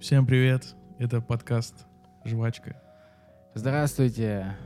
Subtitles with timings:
[0.00, 1.86] Всем привет, это подкаст
[2.24, 2.80] «Жвачка».
[3.54, 4.56] Здравствуйте.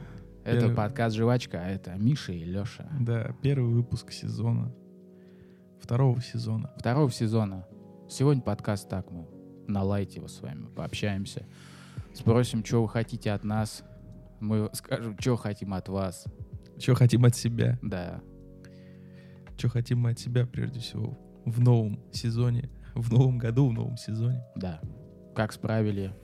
[0.45, 2.87] Это Первый- подкаст «Жвачка», а это Миша и Леша.
[3.01, 4.71] Да, первый выпуск сезона,
[5.81, 6.71] второго сезона.
[6.77, 7.67] Второго сезона.
[8.11, 9.27] Сегодня подкаст так, мы
[9.69, 11.47] на лайте его с вами пообщаемся.
[12.13, 13.85] Спросим, что вы хотите от нас.
[14.39, 16.27] Мы скажем, что хотим от вас.
[16.79, 17.79] Что хотим от себя?
[17.81, 18.21] Да.
[19.57, 23.97] Что хотим мы от себя, прежде всего, в новом сезоне, в новом году, в новом
[23.97, 24.45] сезоне.
[24.57, 24.81] Да.
[25.35, 26.15] Как справили?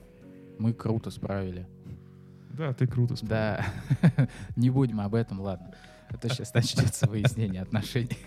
[0.59, 1.67] Мы круто справили.
[2.51, 3.63] Да, ты круто справил.
[4.01, 4.27] Да.
[4.55, 5.73] Не будем об этом, ладно.
[6.09, 8.17] Это сейчас начнется выяснение отношений.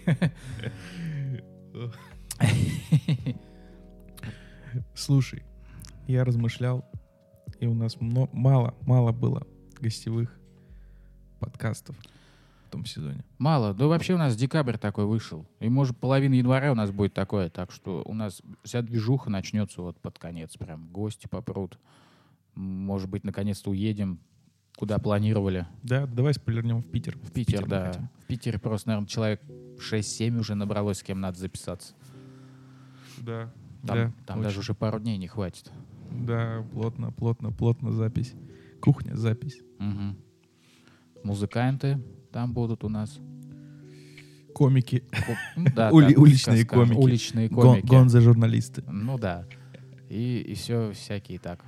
[4.95, 5.45] Слушай,
[6.06, 6.84] я размышлял,
[7.60, 9.46] и у нас мало, мало было
[9.80, 10.38] гостевых
[11.38, 11.96] подкастов
[12.72, 13.24] том сезоне.
[13.38, 13.74] Мало.
[13.74, 15.46] Да вообще у нас декабрь такой вышел.
[15.60, 17.50] И может половина января у нас будет такое.
[17.50, 20.56] Так что у нас вся движуха начнется вот под конец.
[20.56, 21.78] Прям гости попрут.
[22.54, 24.19] Может быть, наконец-то уедем,
[24.77, 25.66] куда планировали.
[25.82, 27.16] Да, давай спойлернем в Питер.
[27.19, 27.86] В Питер, да.
[27.86, 28.08] хотим.
[28.20, 29.42] В Питере просто, наверное, человек
[29.78, 31.94] 6-7 уже набралось, с кем надо записаться.
[33.19, 33.52] Да,
[33.86, 34.44] Там, да, там очень.
[34.44, 35.70] даже уже пару дней не хватит.
[36.10, 38.34] Да, плотно, плотно, плотно запись.
[38.80, 39.60] Кухня, запись.
[39.78, 40.16] Мгм.
[41.22, 42.02] Музыканты
[42.33, 43.19] там будут у нас.
[44.55, 45.02] Комики.
[45.11, 47.05] Ко- ну да, Ули- уличные скажем, комики.
[47.05, 47.86] Уличные Гон- комики.
[47.86, 48.83] Гонзо-журналисты.
[48.91, 49.44] Ну да.
[50.08, 51.64] И, и все всякие так.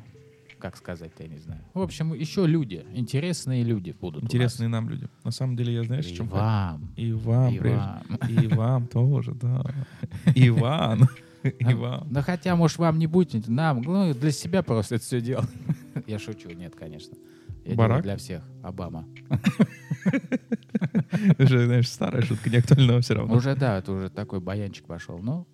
[0.59, 1.61] Как сказать-то, я не знаю.
[1.75, 2.85] В общем, еще люди.
[2.95, 5.09] Интересные люди будут Интересные нам люди.
[5.23, 6.29] На самом деле, я знаешь, И в чем...
[6.29, 6.91] вам.
[6.97, 7.79] И вам, и прежде.
[7.79, 8.03] вам.
[8.29, 9.63] И вам тоже, да.
[10.35, 11.09] Иван.
[11.43, 12.07] И вам.
[12.11, 15.45] Да хотя, может, вам не будет, нам, ну, для себя просто это все делал.
[16.07, 17.15] Я шучу, нет, конечно.
[17.65, 18.03] Я Барак?
[18.03, 18.43] для всех.
[18.63, 19.07] Обама.
[21.39, 23.35] Уже, знаешь, старая шутка, не актуальна все равно.
[23.35, 25.19] Уже, да, это уже такой баянчик пошел.
[25.19, 25.47] Но,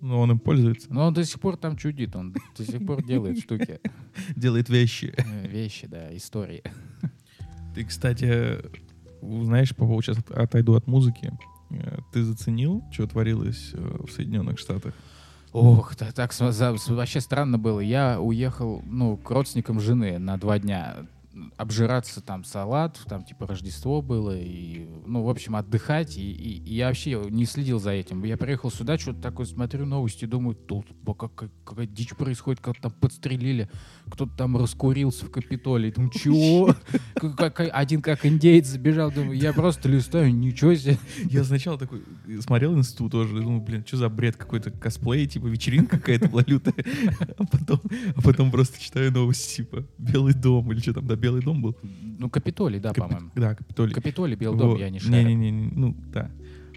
[0.00, 0.92] Но он им пользуется.
[0.92, 3.80] но он до сих пор там чудит, он до сих пор делает штуки.
[4.36, 5.14] Делает вещи.
[5.16, 6.62] Э, Вещи, да, истории.
[7.74, 8.58] Ты, кстати,
[9.22, 11.32] знаешь, по поводу сейчас от- отойду от музыки.
[11.70, 14.94] Э, Ты заценил, что творилось э, в Соединенных Штатах?
[15.52, 16.32] Ох, так
[16.78, 17.80] с- вообще странно было.
[17.80, 20.96] Я уехал, ну, к родственникам жены на два дня
[21.56, 26.74] обжираться там салат, там типа Рождество было, и, ну, в общем, отдыхать, и, и- и
[26.74, 28.22] я вообще не следил за этим.
[28.24, 30.86] Я приехал сюда, что-то такое смотрю новости, думаю, тут
[31.18, 33.68] как, как- какая дичь происходит, как там подстрелили,
[34.10, 35.90] кто-то там раскурился в Капитолии.
[35.90, 36.74] Думаю, чего?
[37.72, 40.98] Один как индейец забежал, думаю, я просто листаю, ничего себе.
[41.30, 45.46] Я сначала такой э, смотрел институт тоже, думаю, блин, что за бред какой-то косплей, типа
[45.46, 46.74] вечеринка какая-то была лютая.
[47.38, 47.80] А потом,
[48.16, 51.76] а потом просто читаю новости, типа Белый дом или что там, да, Белый дом был.
[51.82, 53.30] Ну, Капитолий, да, Капи- по-моему.
[53.36, 53.94] Да, Капитолий.
[53.94, 54.80] Капитолий, Белый дом, Вот.
[54.80, 55.28] я не шарю.
[55.28, 56.30] Не-не-не, ну, да.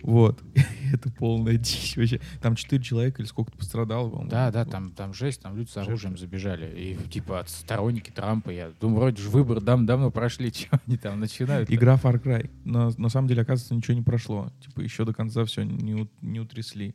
[0.03, 0.39] Вот.
[0.93, 2.21] Это полная дичь вообще.
[2.39, 4.29] Там четыре человека или сколько-то пострадало, по-моему.
[4.29, 6.71] Да, да, там, там жесть, там люди с оружием забежали.
[6.79, 10.97] И типа от сторонники Трампа, я думаю, вроде же выборы дам давно прошли, чего они
[10.97, 11.71] там начинают.
[11.71, 12.51] Игра Far Cry.
[12.65, 14.51] Но на самом деле, оказывается, ничего не прошло.
[14.63, 16.93] Типа еще до конца все не, не утрясли.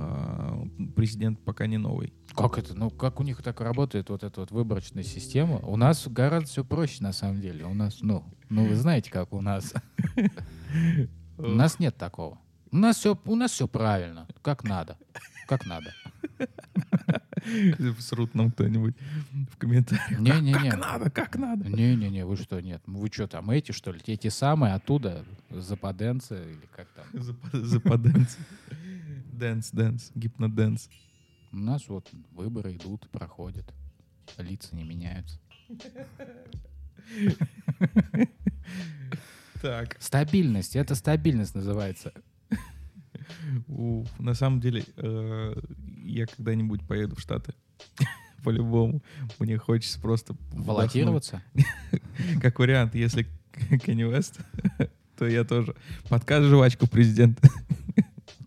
[0.00, 0.64] А,
[0.94, 2.12] президент пока не новый.
[2.36, 2.72] Как это?
[2.72, 5.56] Ну, как у них так работает вот эта вот выборочная система?
[5.56, 7.64] У нас гораздо все проще, на самом деле.
[7.64, 9.74] У нас, ну, ну вы знаете, как у нас.
[11.38, 12.38] У нас нет такого.
[12.72, 14.98] У нас все, у нас все правильно, как надо,
[15.46, 15.94] как надо.
[18.00, 18.94] Срут нам кто-нибудь
[19.52, 20.18] в комментариях.
[20.18, 20.70] Не-не-не.
[20.70, 21.68] Как надо, как надо.
[21.68, 22.82] Не-не-не, вы что, нет?
[22.86, 24.00] Вы что там, эти, что ли?
[24.00, 27.06] Те самые оттуда, западенцы или как там?
[27.12, 28.36] Запа- Западенцы.
[29.38, 30.88] Dance, dance, hypnodance.
[31.52, 33.72] У нас вот выборы идут, проходят,
[34.36, 35.38] лица не меняются.
[39.62, 39.96] Так.
[40.00, 42.12] Стабильность, это стабильность называется.
[43.68, 45.60] У, на самом деле, э,
[46.04, 47.54] я когда-нибудь поеду в Штаты.
[48.44, 49.02] По-любому.
[49.38, 50.32] Мне хочется просто...
[50.32, 50.66] вдохнуть.
[50.66, 51.42] Баллотироваться?
[52.40, 53.26] Как вариант, если
[53.84, 54.40] Кенни Уэст,
[55.16, 55.74] то я тоже.
[56.08, 57.48] Подкаст «Жвачку президента».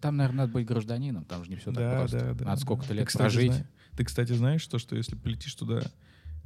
[0.01, 2.19] Там, наверное, надо быть гражданином, там же не все так Да, просто.
[2.19, 2.45] да, да.
[2.45, 3.65] Надо сколько-то Ты, лет кстати, прожить, зна-
[3.97, 5.81] Ты, кстати, знаешь, то, что если полетишь туда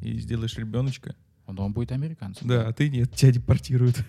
[0.02, 1.16] и сделаешь ребеночка,
[1.48, 2.48] он, он будет американцем.
[2.48, 4.04] да, а ты нет, тебя депортируют.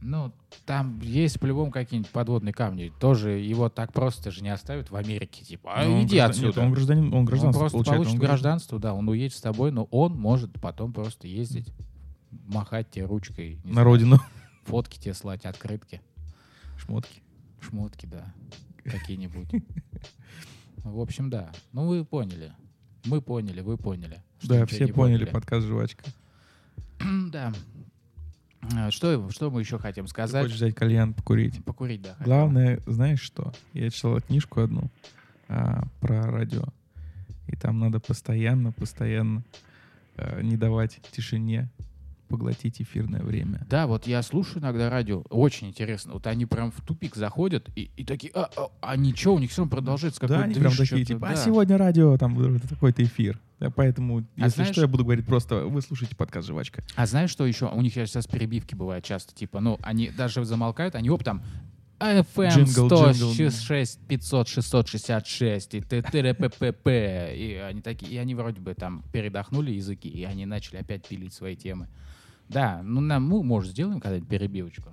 [0.00, 0.32] Ну,
[0.66, 2.92] там есть по-любому какие-нибудь подводные камни.
[2.98, 5.44] Тоже его так просто же не оставят в Америке.
[5.44, 6.46] Типа, а Но он иди граждан- отсюда.
[6.48, 7.96] Нет, он гражданин, он Он гражданство просто получает.
[7.98, 11.72] получит он граждан- гражданство, да, он уедет с тобой, но он может потом просто ездить,
[12.30, 13.60] махать тебе ручкой.
[13.64, 14.18] На знаю, родину.
[14.64, 16.00] Фотки тебе слать, открытки.
[16.78, 17.22] Шмотки.
[17.62, 18.32] Шмотки, да,
[18.84, 19.48] какие-нибудь.
[20.84, 21.52] В общем, да.
[21.72, 22.52] Ну, вы поняли.
[23.04, 24.22] Мы поняли, вы поняли.
[24.42, 26.04] Да, все не поняли, подкаст «Жвачка».
[27.30, 27.52] Да.
[28.74, 30.44] А, Что, что мы еще хотим Ты сказать?
[30.44, 31.64] хочешь взять кальян, покурить.
[31.64, 32.10] Покурить, да.
[32.14, 32.24] хотел.
[32.24, 33.52] Главное, знаешь что?
[33.72, 34.88] Я читал книжку одну
[35.48, 36.64] а, про радио.
[37.48, 39.42] И там надо постоянно, постоянно
[40.16, 41.68] э, не давать тишине
[42.32, 43.66] поглотить эфирное время.
[43.68, 46.14] Да, вот я слушаю иногда радио, очень интересно.
[46.14, 49.50] Вот они прям в тупик заходят и, и такие, а, а, а ничего, у них
[49.50, 51.44] все равно продолжается Да, какой-то они движ, прям такие, типа, а да.
[51.44, 53.38] сегодня радио, там такой-то эфир.
[53.60, 56.82] Да, поэтому, если знаешь- что, я буду говорить просто, вы слушаете подкаст «Жвачка».
[56.96, 57.66] А знаешь, что еще?
[57.68, 61.42] У них сейчас перебивки бывают часто, типа, ну, они даже замолкают, они оп, там,
[62.02, 63.32] FM Джингл, джингл.
[63.32, 67.32] 106 500 666 и т.п.п.п.
[67.36, 71.32] И они такие, и они вроде бы там передохнули языки, и они начали опять пилить
[71.32, 71.88] свои темы.
[72.52, 74.90] Да, ну нам, мы, может, сделаем когда-нибудь перебивочку.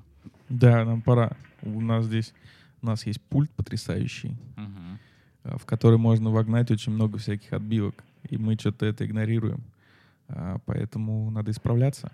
[0.49, 1.31] Да, нам пора.
[1.61, 2.33] У нас здесь,
[2.81, 4.37] у нас есть пульт потрясающий,
[5.43, 8.03] а, в который можно вогнать очень много всяких отбивок.
[8.29, 9.63] И мы что-то это игнорируем.
[10.27, 12.11] А, Поэтому надо исправляться.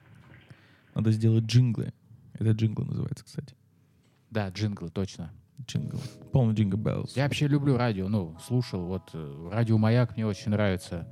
[0.94, 1.94] Надо сделать джинглы.
[2.34, 3.56] Это джинглы называется, кстати.
[4.32, 5.32] Да, джинглы, точно.
[5.66, 6.00] Джингл.
[6.32, 7.16] Полный jingle bells.
[7.16, 11.08] Я вообще люблю радио, ну, слушал, вот э, радио «Маяк» мне очень нравится.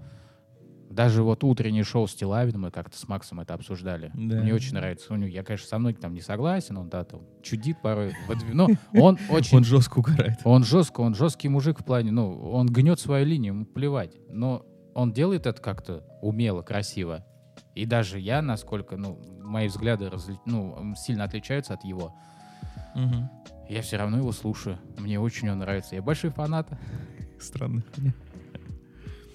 [0.94, 4.12] Даже вот утреннее шоу с Тилавиным, мы как-то с Максом это обсуждали.
[4.14, 4.42] Да.
[4.42, 5.12] Мне очень нравится.
[5.12, 8.14] У него, я, конечно, со мной там не согласен, он, да, там, чудит порой.
[8.54, 9.58] Но он очень...
[9.58, 10.38] Он жестко угорает.
[10.44, 14.16] Он жестко, он жесткий мужик в плане, ну, он гнет свою линию, ему плевать.
[14.30, 17.26] Но он делает это как-то умело, красиво.
[17.74, 22.14] И даже я, насколько, ну, мои взгляды разли- ну, сильно отличаются от его,
[22.94, 23.32] Мгм.
[23.68, 24.78] я все равно его слушаю.
[25.00, 25.96] Мне очень он нравится.
[25.96, 26.68] Я большой фанат.
[27.40, 27.84] Странно.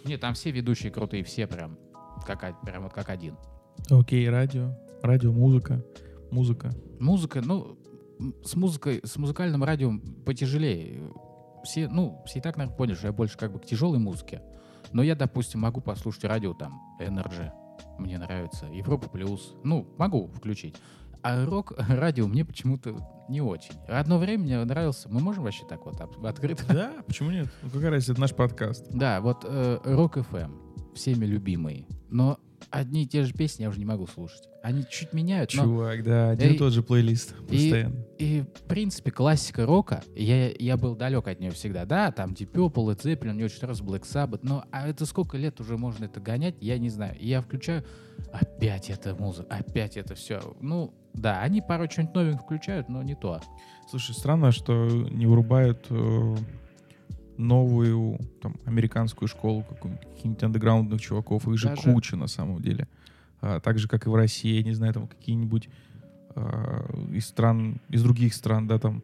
[0.09, 1.79] Нет, там все ведущие крутые, все прям
[2.27, 3.37] как, прям вот как один.
[3.91, 4.75] Окей, радио.
[5.03, 5.85] Радио, музыка.
[6.31, 6.71] Музыка.
[6.99, 7.79] Музыка, ну,
[8.43, 9.93] с музыкой, с музыкальным радио
[10.25, 11.13] потяжелее.
[11.63, 14.41] Все, ну, все и так, наверное, поняли, что я больше как бы к тяжелой музыке.
[14.93, 17.51] Но я, допустим, могу послушать радио там Energy,
[17.99, 20.77] мне нравится, Европа Плюс, ну, могу включить.
[21.23, 22.97] А рок-радио мне почему-то
[23.29, 23.75] не очень.
[23.87, 26.65] Одно время мне нравился, мы можем вообще так вот открыто?
[26.69, 27.49] Да, почему нет?
[27.63, 28.87] Ну, какая разница, это наш подкаст.
[28.91, 31.87] Да, вот э, Рок FM, всеми любимый.
[32.11, 32.39] Но
[32.71, 34.49] одни и те же песни я уже не могу слушать.
[34.63, 35.65] Они чуть меняют, но...
[35.65, 38.05] Чувак, да, один и И- тот же плейлист постоянно.
[38.19, 41.85] И, в принципе, классика рока, я, я был далек от нее всегда.
[41.85, 45.37] Да, там Deep Purple, Led Zeppelin, мне очень нравится Black Sabbath, но а это сколько
[45.37, 47.17] лет уже можно это гонять, я не знаю.
[47.19, 47.85] И я включаю,
[48.33, 50.41] опять эта музыка, опять это все.
[50.61, 53.41] Ну, да, они порой что-нибудь новенькое включают, но не то.
[53.89, 56.37] Слушай, странно, что не вырубают э,
[57.39, 61.49] новую там, американскую школу каких-нибудь андеграундных чуваков.
[61.49, 62.89] Их же Даже- куча на самом деле.
[63.41, 65.69] А, так же, как и в России, я не знаю, там какие-нибудь
[66.35, 69.03] а, из стран, из других стран, да, там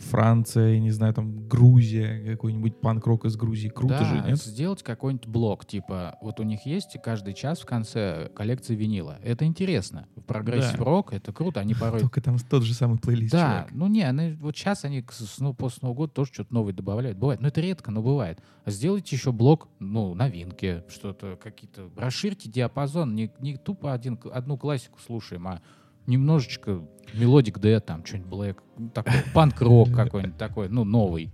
[0.00, 3.68] Франция, я не знаю, там Грузия, какой-нибудь панк-рок из Грузии.
[3.68, 4.38] Круто да, же, нет?
[4.38, 9.18] сделать какой-нибудь блок, типа, вот у них есть каждый час в конце коллекция винила.
[9.22, 10.08] Это интересно.
[10.16, 10.84] В прогрессив Да.
[10.84, 13.72] рок это круто, они порой Только там тот же самый плейлист, Да, чувак.
[13.72, 15.04] ну не, они, вот сейчас они
[15.38, 17.18] ну, после Нового года тоже что-то новое добавляют.
[17.18, 18.40] Бывает, но это редко, но бывает.
[18.64, 21.90] А сделайте еще блок, ну, новинки, что-то, какие-то.
[21.96, 25.60] Расширьте диапазон, не, не тупо один, одну классику слушаем, а
[26.06, 26.82] немножечко
[27.14, 28.56] melodic death, там, что-нибудь black,
[28.94, 31.30] такой, панк-рок какой-нибудь такой, ну, новый.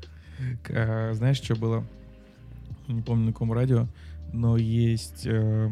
[0.70, 1.84] А, знаешь, что было?
[2.88, 3.86] Не помню на каком радио,
[4.32, 5.70] но есть э,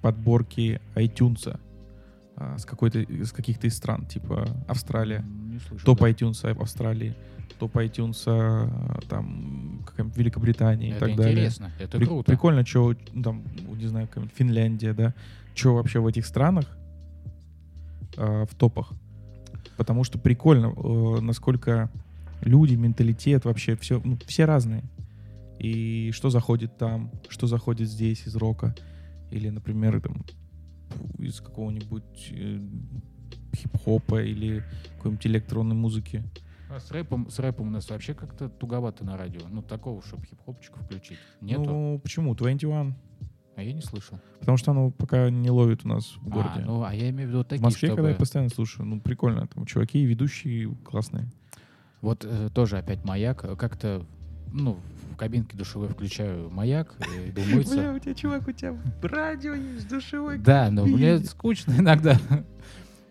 [0.00, 1.58] подборки iTunes
[2.36, 5.24] а, с какой-то из каких-то из стран, типа Австралия,
[5.68, 5.84] слышал.
[5.86, 6.10] топ да.
[6.10, 7.14] iTunes Австралии,
[7.58, 11.32] топ iTunes а, там какая-нибудь Великобритания и Это так далее.
[11.34, 12.30] интересно, это При- круто.
[12.32, 13.42] Прикольно, что там,
[13.76, 15.14] не знаю, Финляндия, да,
[15.54, 16.66] что вообще в этих странах
[18.16, 18.92] а, в топах.
[19.76, 21.90] Потому что прикольно, э, насколько
[22.40, 24.84] люди, менталитет, вообще все, ну, все разные.
[25.58, 28.74] И что заходит там, что заходит здесь из рока.
[29.30, 30.24] Или, например, там,
[31.18, 32.60] из какого-нибудь э,
[33.54, 34.62] хип-хопа или
[34.96, 36.22] какой-нибудь электронной музыки.
[36.70, 39.42] А с рэпом, с рэпом у нас вообще как-то туговато на радио.
[39.48, 41.18] Ну, такого, чтобы хип-хопчика включить.
[41.40, 41.64] Нету.
[41.64, 42.34] Ну, почему?
[42.34, 42.94] 21.
[43.56, 44.20] А я не слышал.
[44.38, 46.62] Потому что оно пока не ловит у нас в А, городе.
[46.64, 47.96] ну, а я имею в виду такие, в Москве, чтобы...
[47.96, 49.46] когда я постоянно слушаю, ну, прикольно.
[49.46, 51.26] Там чуваки, ведущие классные.
[52.02, 53.44] Вот э, тоже опять маяк.
[53.44, 54.04] Э, Как-то,
[54.52, 54.78] ну,
[55.12, 57.92] в кабинке душевой включаю маяк, и иду мыться.
[57.96, 60.38] у тебя, чувак, у тебя радио есть, душевой.
[60.38, 62.18] Да, но мне скучно иногда.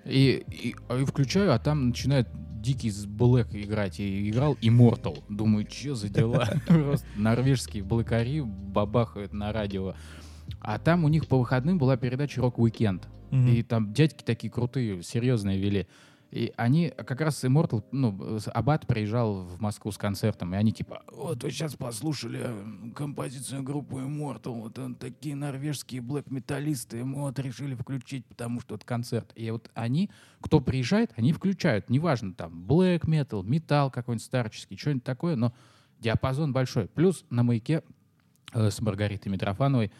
[0.05, 2.27] И, и, а и включаю, а там начинает
[2.61, 3.99] дикий black играть.
[3.99, 5.23] И играл Immortal.
[5.29, 6.47] Думаю, что за дела?
[6.67, 9.95] Просто норвежские блэкари бабахают на радио.
[10.59, 13.07] А там у них по выходным была передача «Рок Уикенд».
[13.31, 15.87] И там дядьки такие крутые, серьезные вели.
[16.31, 21.03] И они как раз Immortal, ну, Аббат приезжал в Москву с концертом, и они типа,
[21.11, 27.39] вот вы сейчас послушали э, композицию группы Immortal, вот он, такие норвежские блэк-металлисты, мы вот
[27.39, 29.31] решили включить, потому что это концерт.
[29.35, 30.09] И вот они,
[30.41, 35.53] кто приезжает, они включают, неважно, там, блэк метал, металл какой-нибудь старческий, что-нибудь такое, но
[35.99, 36.87] диапазон большой.
[36.87, 37.81] Плюс на маяке
[38.53, 39.91] э, с Маргаритой Митрофановой.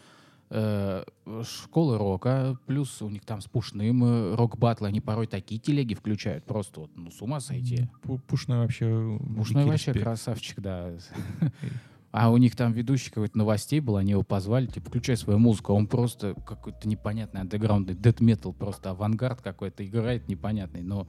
[0.48, 1.02] Э,
[1.42, 6.44] школа рока, плюс у них там с Пушным э, рок-батлы, они порой такие телеги включают,
[6.44, 7.88] просто вот, ну, с ума сойти.
[8.02, 9.18] Пу- Пушной вообще...
[9.36, 10.04] Пушной дикий вообще респект.
[10.04, 10.92] красавчик, да.
[12.12, 15.72] А у них там ведущий какой-то новостей был, они его позвали, типа, включай свою музыку,
[15.72, 21.06] а он просто какой-то непонятный андеграундный дэт метал, просто авангард какой-то играет непонятный, но,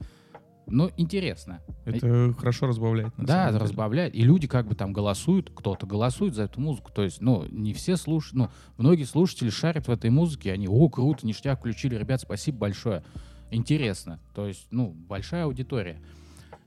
[0.70, 1.60] но интересно.
[1.84, 3.12] Это хорошо разбавляет.
[3.16, 4.14] да, разбавляет.
[4.14, 6.90] И люди как бы там голосуют, кто-то голосует за эту музыку.
[6.92, 10.88] То есть, ну, не все слушают, ну, многие слушатели шарят в этой музыке, они, о,
[10.88, 13.02] круто, ништяк, включили, ребят, спасибо большое.
[13.50, 14.20] Интересно.
[14.34, 16.00] То есть, ну, большая аудитория.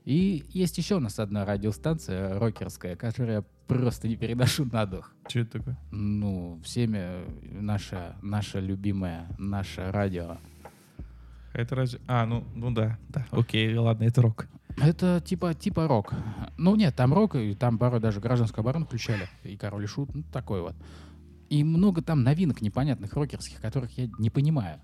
[0.04, 5.12] И есть еще у нас одна радиостанция рокерская, которую я просто не переношу на дух.
[5.28, 5.78] Что это такое?
[5.92, 7.24] Ну, всеми
[7.60, 10.38] наша, наша любимая, наше радио.
[11.52, 12.00] Это разве...
[12.06, 13.26] А, ну, ну да, да.
[13.30, 14.48] Окей, ладно, это рок.
[14.78, 16.12] Это типа, типа рок.
[16.56, 20.14] Ну нет, там рок, и там порой даже гражданскую оборону включали, и король и шут,
[20.14, 20.74] ну такой вот.
[21.50, 24.80] И много там новинок непонятных рокерских, которых я не понимаю.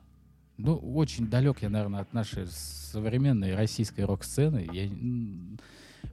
[0.58, 4.68] Ну, очень далек я, наверное, от нашей современной российской рок-сцены.
[4.72, 4.90] Я,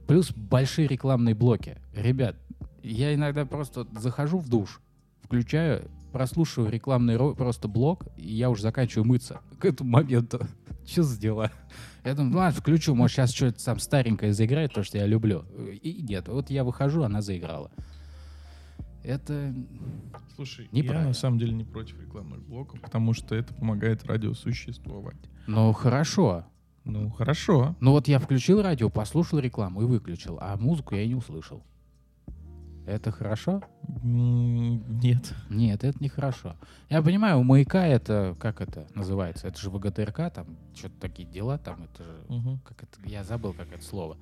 [0.06, 1.78] Плюс большие рекламные блоки.
[1.94, 2.36] Ребят,
[2.82, 4.80] я иногда просто захожу в душ,
[5.26, 10.46] включаю, прослушиваю рекламный ро- просто блок, и я уже заканчиваю мыться к этому моменту.
[10.86, 11.50] Что за дела?
[12.04, 15.44] Я думаю, ну ладно, включу, может, сейчас что-то там старенькое заиграет, то, что я люблю.
[15.82, 17.72] И нет, вот я выхожу, она заиграла.
[19.02, 19.52] Это...
[20.36, 25.16] Слушай, я на самом деле не против рекламных блоков, потому что это помогает радио существовать.
[25.48, 26.44] Ну, хорошо.
[26.84, 27.74] Ну, хорошо.
[27.80, 31.64] Ну вот я включил радио, послушал рекламу и выключил, а музыку я и не услышал.
[32.86, 33.62] Это хорошо?
[34.02, 35.34] Нет.
[35.50, 36.54] Нет, это не хорошо.
[36.88, 39.48] Я понимаю, у маяка это, как это называется?
[39.48, 42.60] Это же ВГТРК, там что-то такие дела, там это же, Мгм.
[42.64, 44.16] как это, я забыл, как это слово.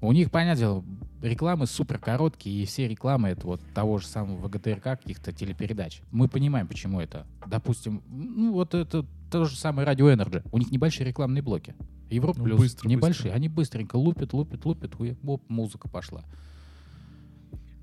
[0.00, 0.84] У них, понятное дело,
[1.22, 6.02] рекламы супер короткие, и все рекламы это вот того же самого ВГТРК, каких-то телепередач.
[6.12, 7.26] Мы понимаем, почему это.
[7.46, 10.42] Допустим, ну вот это то же самое радио Energy.
[10.52, 11.74] У них небольшие рекламные блоки.
[12.10, 13.24] Европа Ну, плюс быстро, небольшие.
[13.24, 13.36] быстро.
[13.36, 16.24] Они быстренько лупят, лупят, лупят, хуя, оп, музыка пошла.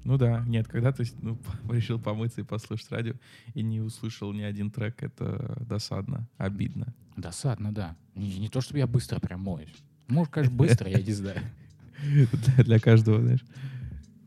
[0.05, 1.38] Ну да, нет, когда ты ну,
[1.69, 3.13] решил помыться и послушать радио
[3.55, 6.93] и не услышал ни один трек, это досадно, обидно.
[7.17, 7.97] Досадно, да.
[8.13, 9.74] Не, не то, чтобы я быстро прям моюсь.
[10.07, 11.41] Может, конечно, быстро, я не знаю.
[12.31, 13.43] для, для каждого, знаешь.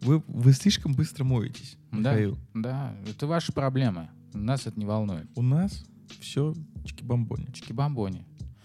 [0.01, 2.39] Вы, вы слишком быстро моетесь, Да, Михаил.
[2.55, 4.09] да, это ваши проблемы.
[4.33, 5.29] Нас это не волнует.
[5.37, 5.85] У нас
[6.21, 6.55] все
[6.85, 7.53] чики-бомбони.
[7.53, 8.25] Чики-бомбони.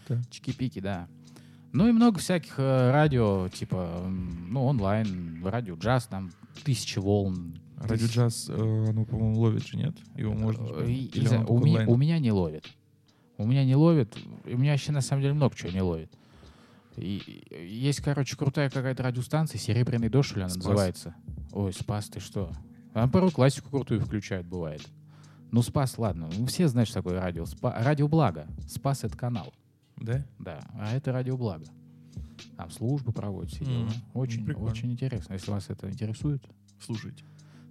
[0.10, 0.22] Да.
[0.32, 1.08] Чики-пики, да.
[1.74, 6.32] Ну и много всяких э, радио, типа, ну, онлайн, радио джаз, там,
[6.64, 7.60] тысячи волн.
[7.78, 9.96] Радио тысяч- джаз, э, оно, по-моему, ловит же, нет?
[10.16, 10.64] Его можно...
[10.84, 11.90] И- Или знаю, у, меня, онлайн?
[11.90, 12.66] у меня не ловит.
[13.38, 14.16] У меня не ловит.
[14.46, 16.12] У меня вообще, на самом деле, много чего не ловит.
[16.96, 20.64] И, есть, короче, крутая какая-то радиостанция, «Серебряный дождь», что ли, она Спас.
[20.66, 21.16] называется.
[21.52, 22.52] Ой, «Спас», ты что?
[22.94, 24.82] А порой классику крутую включают, бывает.
[25.52, 26.30] Ну, «Спас», ладно.
[26.38, 27.46] Ну, все знают, что такое радио.
[27.46, 28.46] Спа- радио «Благо».
[28.70, 29.52] «Спас»— это канал.
[29.98, 30.26] Да?
[30.40, 31.66] Да, а это радио «Благо».
[32.58, 33.90] Там службы проводят, все дела.
[34.14, 34.72] Очень, прикольно.
[34.72, 35.34] очень интересно.
[35.34, 36.44] Если вас это интересует,
[36.80, 37.24] Слушайте.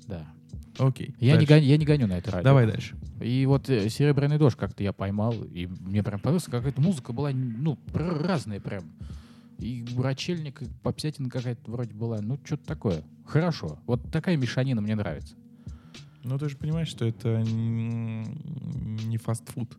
[0.07, 0.27] да.
[0.79, 1.15] Окей.
[1.19, 2.45] Я не, гоню, я не гоню на это радио.
[2.45, 2.97] Давай дальше.
[3.21, 7.31] И вот э, «Серебряный дождь» как-то я поймал, и мне прям понравилось, какая-то музыка была,
[7.33, 8.85] ну, разная прям.
[9.59, 13.05] И Рачельник, и Попсятина какая-то вроде была, ну, что-то такое.
[13.27, 13.79] Хорошо.
[13.87, 15.37] Вот такая мешанина мне нравится.
[16.25, 19.77] Ну, ты же понимаешь, что это не фастфуд.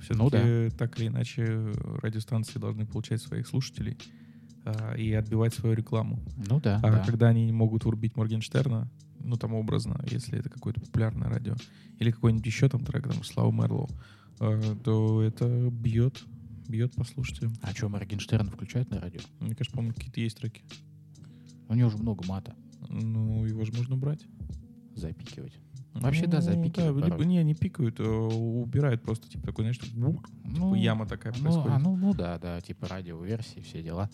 [0.00, 0.70] Все-таки Ну да.
[0.76, 1.44] так или иначе
[2.02, 3.96] радиостанции должны получать своих слушателей
[4.64, 6.22] а, и отбивать свою рекламу.
[6.48, 7.04] Ну да, А да.
[7.04, 11.54] когда они не могут врубить Моргенштерна, ну там образно, если это какое-то популярное радио,
[11.98, 13.88] или какой-нибудь еще там трек, там, Слава Мерлоу,
[14.40, 16.22] э, то это бьет,
[16.68, 17.54] бьет по слушателям.
[17.62, 19.20] А что, Моргенштерн включают на радио?
[19.40, 20.62] Мне кажется, по-моему, какие-то есть треки.
[21.68, 22.54] У него же много мата
[22.88, 24.24] Ну, его же можно брать.
[24.94, 25.52] запикивать.
[26.00, 27.26] Вообще, да, Ну, запикивают либо- порой.
[27.26, 31.70] не, не пикают, а убирают просто, типа, такой, знаешь, бук, Ну, яма такая Ну, происходит.
[31.72, 34.08] а, ну, ну да, да, типа радиоверсии, все дела.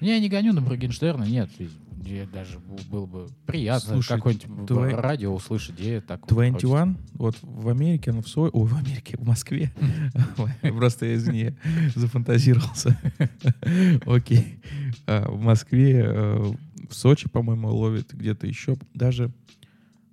[0.00, 1.50] Не, я не гоню на Моргенштерна, нет.
[1.96, 2.58] Мне даже
[2.90, 8.22] было бы приятно Слушай, какое-нибудь твои- радио услышать, где так 21, вот в Америке, оно
[8.22, 9.70] в Сой, ой, в Америке, в Москве.
[10.62, 11.54] Просто, извини,
[11.94, 12.98] зафантазировался.
[14.06, 14.58] Окей.
[15.06, 16.52] А, В Москве, э,
[16.88, 19.30] в Сочи, по-моему, ловит где-то еще, даже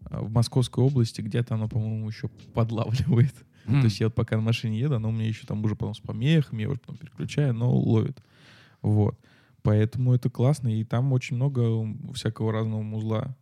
[0.10, 3.36] в Московской области где-то оно, по-моему, еще подлавливает.
[3.66, 5.94] То есть я вот пока на машине еду, оно у меня еще там уже потом
[5.94, 8.18] с помехами, я уже потом переключаю, но ловит.
[8.82, 9.20] Вот.
[9.62, 13.36] Поэтому это классно, и там очень много всякого разного музла.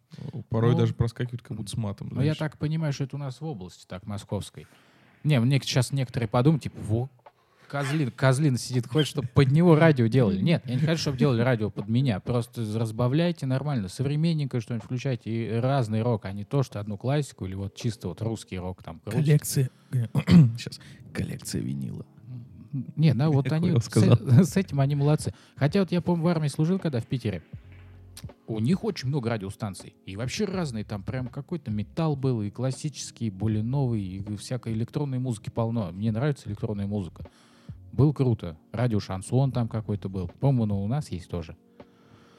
[0.50, 2.10] Порой Ну, даже проскакивают как будто с матом.
[2.12, 4.68] Ну, я так понимаю, что это у нас в области, так, московской.
[5.24, 7.10] Не, мне сейчас некоторые подумают, типа, во,
[7.68, 10.42] козлин, козлин сидит, хочет, чтобы под него радио делали.
[10.42, 12.20] Нет, я не хочу, чтобы делали радио под меня.
[12.20, 13.88] Просто разбавляйте нормально.
[13.88, 15.30] Современненькое что-нибудь включайте.
[15.30, 18.84] И разный рок, а не то, что одну классику или вот чисто вот русский рок
[18.84, 19.00] там.
[19.00, 19.24] крутите.
[19.24, 19.70] Коллекция.
[20.58, 20.80] Сейчас.
[21.14, 22.06] Коллекция винила.
[22.96, 25.34] Не, да, вот Я они с, с этим они молодцы.
[25.56, 27.42] Хотя вот я, помню, в армии служил, когда в Питере.
[28.48, 29.96] У них очень много радиостанций.
[30.06, 30.84] И вообще разные.
[30.84, 35.92] Там прям какой-то металл был, и классический, и более новый, и всякой электронной музыки полно.
[35.92, 37.26] Мне нравится электронная музыка.
[37.98, 38.56] Был круто.
[38.72, 40.28] Радио Шансон там какой-то был.
[40.40, 41.58] По-моему, у нас есть тоже.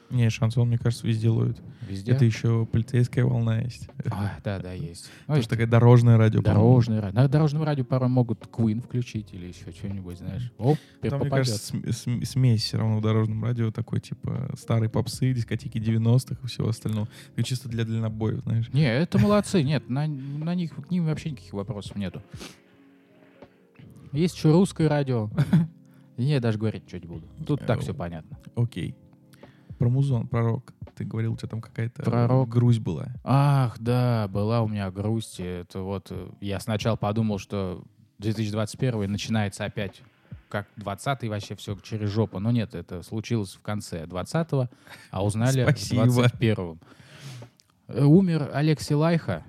[0.09, 1.61] Не, шансон, мне кажется, везде ловит.
[1.87, 2.13] Везде.
[2.13, 3.87] Это еще полицейская волна есть.
[4.09, 5.07] А, да, да, есть.
[5.27, 6.41] Ну, Тоже такая дорожное радио.
[6.41, 7.21] Дорожное радио.
[7.21, 10.51] На дорожном радио порой могут Queen включить или еще что-нибудь, знаешь.
[10.57, 11.31] Оп, Там, мне попадет.
[11.31, 16.37] кажется, см- см- смесь все равно в дорожном радио такой, типа, старые попсы, дискотеки 90-х
[16.43, 17.07] и всего остального.
[17.35, 18.67] Это чисто для дальнобоев, знаешь.
[18.73, 19.61] Не, это молодцы.
[19.61, 22.23] Нет, на, на них к ним вообще никаких вопросов нету.
[24.11, 25.29] Есть еще русское радио.
[26.17, 27.27] Я даже говорить не буду.
[27.45, 28.37] Тут так все понятно.
[28.55, 28.95] Окей.
[29.77, 30.73] Про музон, про рок.
[30.95, 32.49] Ты говорил, у тебя там какая-то Про рок.
[32.49, 33.07] грусть была.
[33.23, 35.39] Ах, да, была у меня грусть.
[35.39, 37.85] Это вот э, я сначала подумал, что
[38.17, 40.01] 2021 начинается опять
[40.49, 42.39] как 20-й вообще все через жопу.
[42.39, 44.67] Но нет, это случилось в конце 20-го,
[45.11, 46.01] а узнали Спасибо.
[46.01, 46.79] в 21-м.
[47.87, 49.45] Э, Умер Алексей Лайха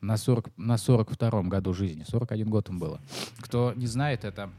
[0.00, 2.04] на, 40, на 42-м году жизни.
[2.04, 3.00] 41 год ему было.
[3.38, 4.50] Кто не знает, это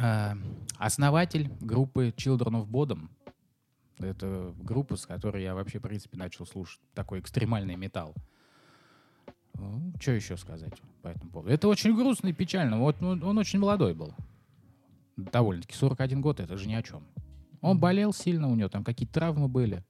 [0.00, 0.32] э,
[0.78, 3.08] основатель группы Children of Bodom.
[3.98, 8.14] Это группа, с которой я вообще, в принципе, начал слушать такой экстремальный металл.
[10.00, 11.52] что еще сказать по этому поводу?
[11.52, 12.78] Это очень грустно и печально.
[12.78, 14.14] Вот ну, он очень молодой был.
[15.16, 15.74] Довольно-таки.
[15.74, 17.04] 41 год, это же ни о чем.
[17.60, 19.84] Он болел сильно, у него там какие-то травмы были.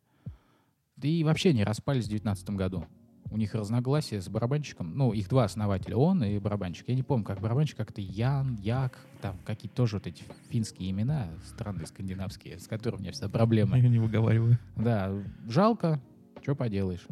[0.97, 2.87] Да и вообще не распались в 19 году.
[3.31, 4.97] У них разногласия с барабанщиком.
[4.97, 6.89] Ну, их два основателя, он и барабанщик.
[6.89, 11.29] Я не помню, как барабанщик, как-то Ян, Як, там какие-то тоже вот эти финские имена,
[11.47, 13.79] странные, скандинавские, с которыми у меня всегда проблемы.
[13.79, 14.59] Я не выговариваю.
[14.77, 15.13] Да,
[15.49, 16.01] жалко,
[16.43, 17.07] что поделаешь.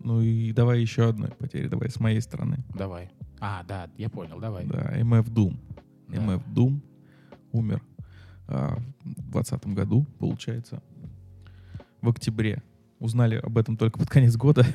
[0.00, 2.64] Ну и давай еще одной потери, давай с моей стороны.
[2.74, 3.10] Давай.
[3.40, 4.64] А, да, я понял, давай.
[4.66, 5.58] Да, Doom.
[6.08, 6.16] Да.
[6.16, 6.80] MF Doom
[7.52, 7.82] умер
[8.46, 10.82] а, в 2020 году, получается,
[12.00, 12.62] в октябре.
[12.98, 14.66] Узнали об этом только под конец года,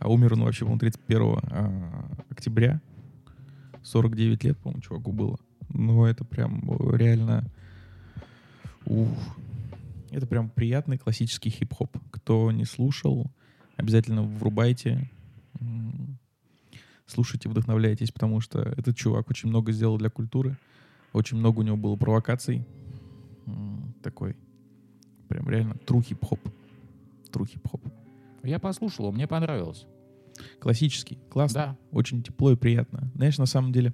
[0.00, 2.80] а умер он вообще, по-моему, 31 а, октября.
[3.82, 5.38] 49 лет, по-моему, чуваку было.
[5.68, 6.62] Ну, это прям
[6.94, 7.44] реально...
[8.86, 9.08] Ух.
[10.10, 11.96] Это прям приятный классический хип-хоп.
[12.10, 13.30] Кто не слушал,
[13.76, 15.10] обязательно врубайте.
[17.06, 20.56] Слушайте, вдохновляйтесь, потому что этот чувак очень много сделал для культуры.
[21.12, 22.64] Очень много у него было провокаций.
[24.02, 24.34] Такой
[25.28, 26.40] прям реально true хип-хоп.
[27.30, 27.82] True хип-хоп.
[28.42, 29.86] Я послушал, мне понравилось.
[30.58, 31.60] Классический, классно.
[31.60, 31.76] Да.
[31.90, 33.10] Очень тепло и приятно.
[33.14, 33.92] Знаешь, на самом деле,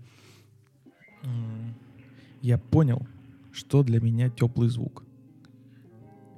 [2.43, 3.07] я понял,
[3.53, 5.03] что для меня теплый звук.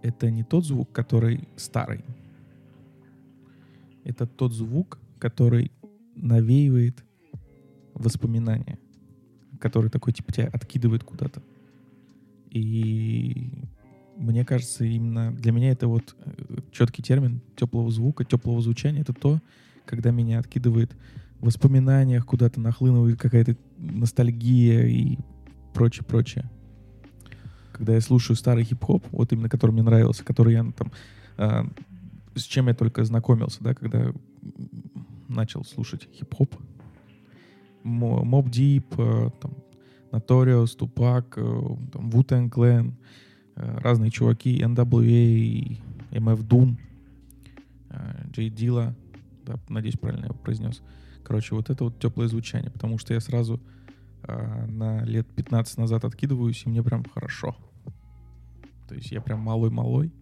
[0.02, 2.04] Это не тот звук, который старый.
[4.04, 5.72] Это тот звук, который
[6.14, 7.04] навеивает
[7.94, 8.78] воспоминания,
[9.60, 11.42] который такой типа тебя откидывает куда-то.
[12.50, 13.50] И
[14.18, 19.00] мне кажется, именно для меня это вот э, четкий термин теплого звука, теплого звучания.
[19.00, 19.40] Это то,
[19.86, 20.96] когда меня откидывает
[21.40, 25.18] в воспоминаниях куда-то нахлынывает какая-то ностальгия и
[25.72, 26.50] прочее, прочее.
[27.72, 30.90] Когда я слушаю старый хип-хоп, вот именно который мне нравился, который я ну, там
[31.36, 31.66] а,
[32.34, 34.12] с чем я только знакомился, да, когда
[35.28, 36.54] начал слушать хип-хоп.
[37.84, 39.54] Моб Дип, там,
[40.10, 42.92] Notorious, Тупак, там, Wu-Tang Clan, э,
[43.58, 45.78] разные чуваки, NWA,
[46.10, 46.76] MF Doom,
[47.90, 48.94] э, Джей Дила,
[49.44, 50.82] да, надеюсь, правильно я его произнес.
[51.24, 53.60] Короче, вот это вот теплое звучание, потому что я сразу
[54.22, 57.56] э, на лет 15 назад откидываюсь, и мне прям хорошо.
[58.88, 60.12] То есть я прям малой-малой,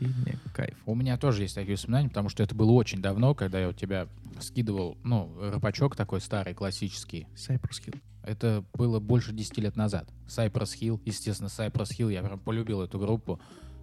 [0.00, 0.76] и мне кайф.
[0.86, 3.72] У меня тоже есть такие воспоминания, потому что это было очень давно, когда я у
[3.72, 4.08] тебя
[4.40, 7.28] скидывал, ну, рэпачок такой старый, классический.
[7.36, 8.00] Cypress Hill.
[8.24, 10.08] Это было больше 10 лет назад.
[10.26, 13.38] Cypress Hill, естественно, Cypress Hill, я прям полюбил эту группу.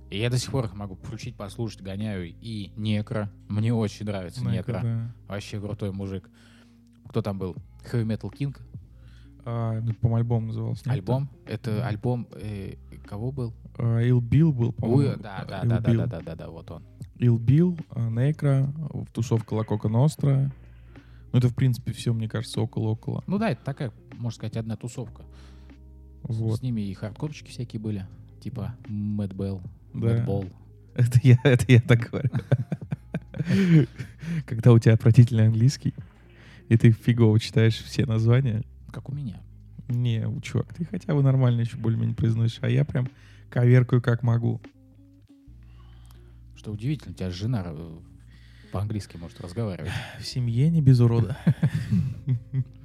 [0.09, 2.27] И я до сих пор их могу включить, послушать, гоняю.
[2.41, 3.31] И Некро.
[3.47, 4.79] Мне очень нравится Ну, Некро.
[4.83, 5.15] да.
[5.27, 6.29] Вообще крутой мужик.
[7.07, 7.55] Кто там был?
[7.91, 8.57] Heavy Metal King?
[9.45, 10.83] А, ну, по-моему, альбом назывался.
[10.85, 10.95] нет?
[10.95, 11.29] Альбом?
[11.45, 12.27] Это альбом...
[12.33, 12.75] э,
[13.05, 13.53] кого был?
[13.77, 15.21] А, Ill Bill был, Ой, по-моему.
[15.23, 16.83] да, да, да, да, да, да, да, да, вот он.
[17.17, 18.71] Ill Bill, а, Некро,
[19.13, 20.51] тусовка Ла Кока Ностра.
[21.31, 23.23] Ну, это, в принципе, все, мне кажется, около-около.
[23.27, 25.23] Ну да, это такая, можно сказать, одна тусовка.
[26.29, 26.59] С- Вот.
[26.59, 28.05] С ними и хардкорчики всякие были.
[28.41, 29.61] Типа Мэтт Белл,
[29.93, 29.99] Да.
[29.99, 30.45] Мэтт Болл.
[30.95, 32.29] Это я, это я так говорю.
[34.45, 35.93] Когда у тебя отвратительный английский,
[36.69, 39.41] и ты фигово читаешь все названия, Как у меня.
[39.87, 43.09] Не, чувак, ты хотя бы нормально еще более-менее произносишь, а я прям
[43.49, 44.61] коверкаю как могу.
[46.55, 47.97] Что удивительно, у тебя жена э,
[48.71, 49.91] по-английски может разговаривать.
[50.19, 51.37] В семье не без урода.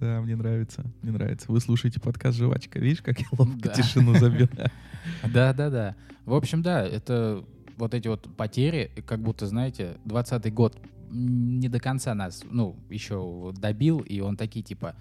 [0.00, 1.50] Да, мне нравится, мне нравится.
[1.50, 2.78] Вы слушаете подкаст «Жвачка».
[2.78, 3.74] Видишь, как я ловко Да.
[3.74, 4.48] тишину забил?
[5.32, 5.96] Да, да, да.
[6.24, 7.44] В общем, да, это
[7.76, 10.76] вот эти вот потери, как будто, знаете, 20 год
[11.10, 14.94] не до конца нас, ну, еще добил, и он такие, типа,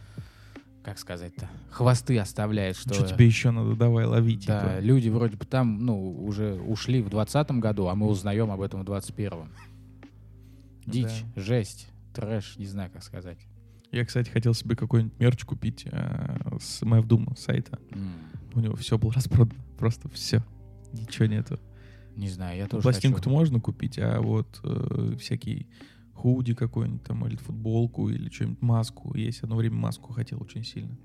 [0.83, 2.93] как сказать-то, хвосты оставляет, что...
[2.93, 3.75] Что тебе еще надо?
[3.75, 4.79] Давай, лови, Да, типа.
[4.79, 8.86] люди вроде бы там, ну, уже ушли в 20 году, а мы узнаем об этом
[8.86, 9.49] в 21-м.
[10.86, 13.39] Дичь, жесть, трэш, не знаю, как сказать.
[13.91, 17.80] Я, кстати, хотел себе какой-нибудь мерч купить э, с Мэвдума сайта.
[17.91, 18.12] М,
[18.54, 19.62] У него все было распродано.
[19.78, 20.43] Просто все.
[20.93, 21.60] Ничего нету.
[22.15, 25.67] Не знаю, я тоже Пластинку-то можно купить, а вот э, всякий
[26.13, 29.15] худи какой-нибудь там, или футболку, или что-нибудь, маску.
[29.15, 30.97] Есть одно время маску хотел очень сильно.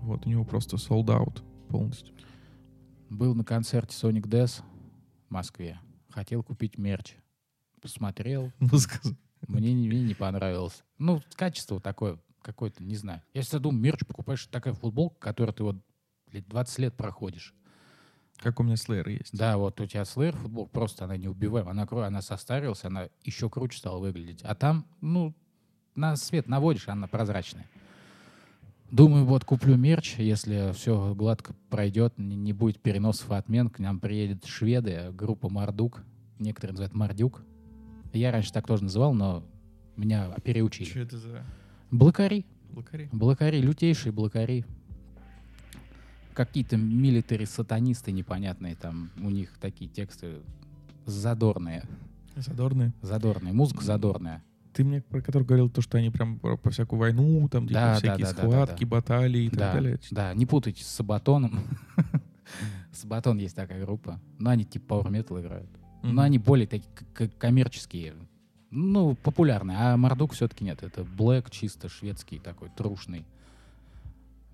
[0.00, 2.14] Вот, у него просто sold out полностью.
[3.10, 4.62] Был на концерте Sonic Death
[5.28, 5.80] в Москве.
[6.10, 7.14] Хотел купить мерч.
[7.82, 8.68] Посмотрел, Ну,
[9.46, 10.82] мне не, мне не понравилось.
[10.98, 13.22] Ну, качество такое, какое-то, не знаю.
[13.34, 15.76] Я всегда думаю, мерч покупаешь, такая футболка, которую ты вот
[16.30, 17.54] блядь, 20 лет проходишь.
[18.38, 19.36] как у меня Slayer есть.
[19.36, 21.68] Да, вот у тебя Slayer футболка, просто она не убиваем.
[21.68, 24.42] Она, она состарилась, она еще круче стала выглядеть.
[24.42, 25.34] А там, ну,
[25.94, 27.66] на свет наводишь, она прозрачная.
[28.90, 33.80] Думаю, вот куплю мерч, если все гладко пройдет, не, не будет переносов и отмен, к
[33.80, 36.02] нам приедет шведы, группа Мардук,
[36.38, 37.42] некоторые называют Мардюк.
[38.12, 39.44] Я раньше так тоже называл, но
[39.96, 40.88] меня переучили.
[40.88, 41.44] Что это за
[41.90, 42.46] Блокари.
[42.70, 43.08] блокари?
[43.12, 44.64] Блокари, лютейшие блокари.
[46.34, 50.36] Какие-то милитари-сатанисты непонятные там, у них такие тексты
[51.04, 51.82] задорные.
[52.36, 52.92] Задорные.
[53.02, 54.44] Задорные, музыка задорная.
[54.72, 57.80] Ты мне про который говорил то, что они прям про, про всякую войну, там типа
[57.80, 58.90] Да, да, всякие да, да, да, схватки, да.
[58.90, 59.98] баталии и так Да, далее.
[60.12, 61.58] да, не путайте с Сабатоном.
[62.92, 64.20] Сабатон есть такая группа.
[64.38, 65.68] Но они типа Power Metal играют.
[66.02, 66.14] Мгм.
[66.14, 68.14] Но они более такие коммерческие.
[68.70, 69.76] Ну, популярные.
[69.78, 70.82] А Мардук все-таки нет.
[70.82, 73.24] Это Блэк чисто шведский такой, трушный.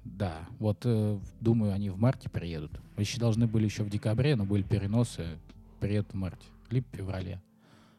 [0.05, 2.79] Да, вот э, думаю, они в марте приедут.
[2.97, 5.39] Еще должны были еще в декабре, но были переносы.
[5.81, 6.47] Приедут в марте.
[6.71, 7.43] Либо в феврале.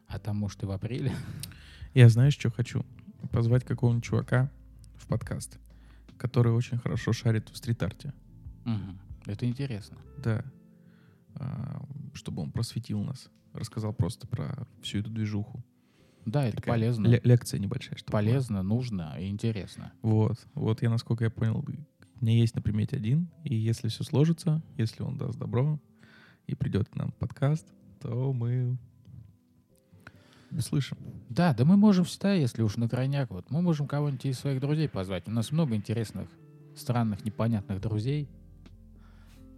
[0.08, 1.12] А там, может, и в апреле.
[1.94, 2.84] Я знаешь, что хочу?
[3.32, 4.50] Позвать какого-нибудь чувака
[4.96, 5.58] в подкаст,
[6.16, 8.12] который очень хорошо шарит в стрит-арте.
[8.64, 8.98] Мгм.
[9.26, 9.96] Это интересно.
[10.18, 10.44] Да.
[11.34, 11.82] А,
[12.16, 13.28] чтобы он просветил нас.
[13.52, 15.64] Рассказал просто про всю эту движуху.
[16.24, 17.06] Да, это Такая полезно.
[17.06, 17.96] ле- лекция небольшая.
[17.96, 18.20] чтобы была.
[18.22, 19.92] Полезно, нужно и интересно.
[20.02, 20.44] Вот.
[20.54, 23.28] Вот я, насколько я понял, у меня есть на примете один.
[23.44, 25.80] И если все сложится, если он даст добро
[26.48, 27.66] и придет к нам подкаст,
[28.00, 28.76] то мы
[30.50, 30.96] услышим.
[31.28, 34.60] Да, да мы можем всегда, если уж на крайняк, вот мы можем кого-нибудь из своих
[34.60, 35.28] друзей позвать.
[35.28, 36.28] У нас много интересных,
[36.74, 38.28] странных, непонятных друзей.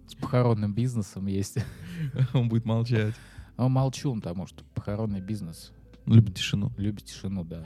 [0.09, 1.59] С похоронным бизнесом есть.
[2.33, 3.15] Он будет молчать.
[3.57, 5.73] А он молчун, потому что похоронный бизнес
[6.07, 6.73] любит тишину.
[6.77, 7.65] любит тишину, да.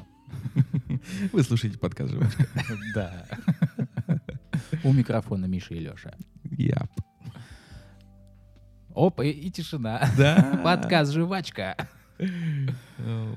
[1.33, 2.47] Вы слушаете подкаст «Жвачка».
[2.95, 3.27] Да.
[4.85, 6.15] У микрофона Миша и Леша.
[6.45, 6.91] Яп.
[8.95, 10.09] Опа, и, и тишина.
[10.17, 10.61] Да.
[10.65, 11.77] Подкаст «Жвачка».
[12.19, 13.35] Э,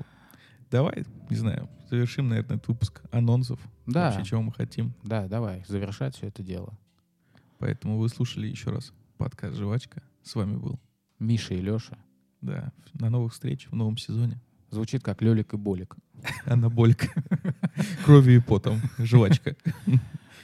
[0.70, 3.60] Давай, не знаю, завершим, наверное, этот выпуск анонсов.
[3.86, 4.94] Да, Вообще, чего мы хотим.
[5.04, 6.76] да, давай, завершать все это дело.
[7.58, 10.02] Поэтому вы слушали еще раз подкаст «Жвачка».
[10.22, 10.78] С вами был.
[11.18, 11.98] Миша и Леша.
[12.40, 14.40] Да, на новых встреч в новом сезоне.
[14.70, 15.96] Звучит как Лелик и Болик.
[16.44, 17.08] Анаболика.
[18.04, 18.80] Кровью и потом.
[18.98, 19.56] Жвачка.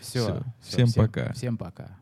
[0.01, 0.43] Все.
[0.61, 1.33] Всем пока.
[1.33, 1.99] Всем пока.